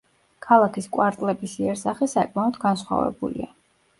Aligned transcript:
ქალაქის 0.45 0.87
კვარტლების 0.95 1.53
იერსახე 1.65 2.09
საკმაოდ 2.15 2.57
განსხვავებულია. 2.65 3.53